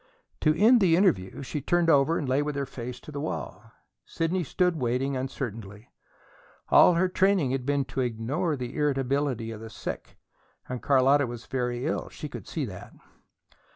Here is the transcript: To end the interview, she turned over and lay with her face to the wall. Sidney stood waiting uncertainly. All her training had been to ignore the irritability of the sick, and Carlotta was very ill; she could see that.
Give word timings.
To 0.39 0.57
end 0.57 0.81
the 0.81 0.95
interview, 0.95 1.43
she 1.43 1.61
turned 1.61 1.87
over 1.87 2.17
and 2.17 2.27
lay 2.27 2.41
with 2.41 2.55
her 2.55 2.65
face 2.65 2.99
to 3.01 3.11
the 3.11 3.19
wall. 3.21 3.61
Sidney 4.03 4.43
stood 4.43 4.77
waiting 4.81 5.15
uncertainly. 5.15 5.91
All 6.69 6.95
her 6.95 7.07
training 7.07 7.51
had 7.51 7.67
been 7.67 7.85
to 7.85 8.01
ignore 8.01 8.55
the 8.55 8.75
irritability 8.75 9.51
of 9.51 9.61
the 9.61 9.69
sick, 9.69 10.17
and 10.67 10.81
Carlotta 10.81 11.27
was 11.27 11.45
very 11.45 11.85
ill; 11.85 12.09
she 12.09 12.27
could 12.27 12.47
see 12.47 12.65
that. 12.65 12.93